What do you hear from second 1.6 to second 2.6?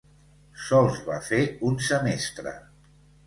un semestre.